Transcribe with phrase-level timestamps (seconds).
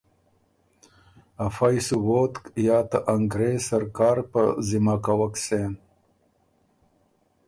[1.45, 5.71] ا فئ سُو ووتک یا ته انګرېز سرکار په ذِمه کوَک سېن۔